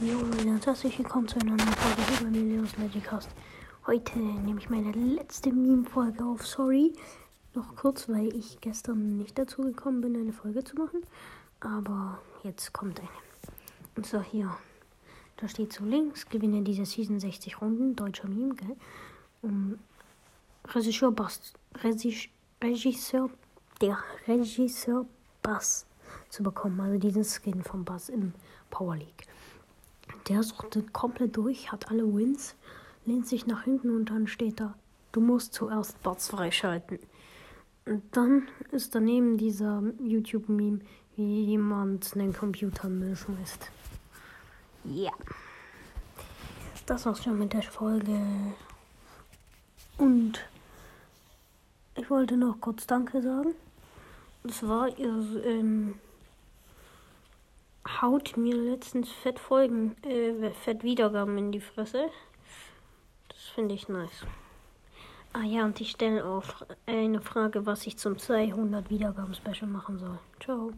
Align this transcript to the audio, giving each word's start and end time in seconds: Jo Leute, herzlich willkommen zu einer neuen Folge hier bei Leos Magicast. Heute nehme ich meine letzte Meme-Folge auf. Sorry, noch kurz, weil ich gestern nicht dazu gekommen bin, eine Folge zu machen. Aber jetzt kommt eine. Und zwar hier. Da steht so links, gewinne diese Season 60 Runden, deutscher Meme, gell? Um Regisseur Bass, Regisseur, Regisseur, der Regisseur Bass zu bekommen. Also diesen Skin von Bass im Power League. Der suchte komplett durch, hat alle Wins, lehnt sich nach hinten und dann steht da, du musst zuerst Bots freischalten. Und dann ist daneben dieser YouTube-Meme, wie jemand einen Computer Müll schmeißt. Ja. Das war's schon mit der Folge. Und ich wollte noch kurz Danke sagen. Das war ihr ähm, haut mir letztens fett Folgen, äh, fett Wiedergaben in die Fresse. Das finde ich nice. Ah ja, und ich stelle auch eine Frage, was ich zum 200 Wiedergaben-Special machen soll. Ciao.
Jo 0.00 0.16
Leute, 0.20 0.66
herzlich 0.66 0.96
willkommen 0.96 1.26
zu 1.26 1.40
einer 1.40 1.56
neuen 1.56 1.72
Folge 1.72 2.02
hier 2.08 2.30
bei 2.30 2.38
Leos 2.38 2.78
Magicast. 2.78 3.28
Heute 3.84 4.16
nehme 4.16 4.60
ich 4.60 4.70
meine 4.70 4.92
letzte 4.92 5.50
Meme-Folge 5.50 6.24
auf. 6.24 6.46
Sorry, 6.46 6.92
noch 7.52 7.74
kurz, 7.74 8.08
weil 8.08 8.32
ich 8.32 8.60
gestern 8.60 9.16
nicht 9.16 9.36
dazu 9.36 9.62
gekommen 9.62 10.00
bin, 10.00 10.14
eine 10.14 10.32
Folge 10.32 10.62
zu 10.62 10.76
machen. 10.76 11.02
Aber 11.58 12.20
jetzt 12.44 12.72
kommt 12.72 13.00
eine. 13.00 13.08
Und 13.96 14.06
zwar 14.06 14.22
hier. 14.22 14.56
Da 15.36 15.48
steht 15.48 15.72
so 15.72 15.84
links, 15.84 16.28
gewinne 16.28 16.62
diese 16.62 16.86
Season 16.86 17.18
60 17.18 17.60
Runden, 17.60 17.96
deutscher 17.96 18.28
Meme, 18.28 18.54
gell? 18.54 18.76
Um 19.42 19.80
Regisseur 20.64 21.10
Bass, 21.10 21.54
Regisseur, 21.82 22.30
Regisseur, 22.62 23.30
der 23.80 23.98
Regisseur 24.28 25.06
Bass 25.42 25.86
zu 26.28 26.44
bekommen. 26.44 26.80
Also 26.80 26.98
diesen 27.00 27.24
Skin 27.24 27.64
von 27.64 27.84
Bass 27.84 28.10
im 28.10 28.32
Power 28.70 28.94
League. 28.94 29.26
Der 30.28 30.42
suchte 30.42 30.82
komplett 30.82 31.36
durch, 31.36 31.72
hat 31.72 31.90
alle 31.90 32.04
Wins, 32.14 32.54
lehnt 33.06 33.26
sich 33.26 33.46
nach 33.46 33.64
hinten 33.64 33.94
und 33.96 34.10
dann 34.10 34.26
steht 34.26 34.60
da, 34.60 34.74
du 35.12 35.20
musst 35.20 35.54
zuerst 35.54 36.02
Bots 36.02 36.28
freischalten. 36.28 36.98
Und 37.86 38.02
dann 38.12 38.48
ist 38.70 38.94
daneben 38.94 39.38
dieser 39.38 39.82
YouTube-Meme, 39.98 40.80
wie 41.16 41.44
jemand 41.44 42.14
einen 42.14 42.34
Computer 42.34 42.88
Müll 42.88 43.16
schmeißt. 43.16 43.70
Ja. 44.84 45.12
Das 46.84 47.06
war's 47.06 47.24
schon 47.24 47.38
mit 47.38 47.54
der 47.54 47.62
Folge. 47.62 48.18
Und 49.96 50.38
ich 51.94 52.10
wollte 52.10 52.36
noch 52.36 52.60
kurz 52.60 52.86
Danke 52.86 53.22
sagen. 53.22 53.54
Das 54.44 54.66
war 54.66 54.88
ihr 54.98 55.42
ähm, 55.44 55.94
haut 58.00 58.36
mir 58.36 58.54
letztens 58.54 59.10
fett 59.10 59.38
Folgen, 59.38 59.96
äh, 60.04 60.50
fett 60.50 60.82
Wiedergaben 60.82 61.38
in 61.38 61.52
die 61.52 61.60
Fresse. 61.60 62.08
Das 63.28 63.40
finde 63.54 63.74
ich 63.74 63.88
nice. 63.88 64.26
Ah 65.32 65.42
ja, 65.42 65.64
und 65.64 65.80
ich 65.80 65.90
stelle 65.90 66.24
auch 66.24 66.62
eine 66.86 67.20
Frage, 67.20 67.66
was 67.66 67.86
ich 67.86 67.98
zum 67.98 68.18
200 68.18 68.90
Wiedergaben-Special 68.90 69.70
machen 69.70 69.98
soll. 69.98 70.18
Ciao. 70.40 70.72